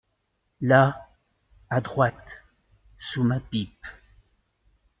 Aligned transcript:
Là… 0.61 1.11
à 1.69 1.79
droite… 1.79 2.43
sous 2.97 3.21
ma 3.23 3.39
pipe. 3.39 3.85